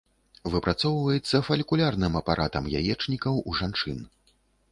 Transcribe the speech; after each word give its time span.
Выпрацоўваецца 0.53 1.41
фалікулярным 1.49 2.17
апаратам 2.23 2.71
яечнікаў 2.79 3.33
у 3.51 3.57
жанчын. 3.63 4.03